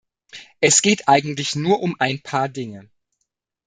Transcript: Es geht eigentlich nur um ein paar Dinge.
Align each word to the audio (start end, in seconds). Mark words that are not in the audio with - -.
Es 0.61 0.81
geht 0.81 1.07
eigentlich 1.09 1.55
nur 1.55 1.79
um 1.79 1.95
ein 1.99 2.23
paar 2.23 2.49
Dinge. 2.49 2.89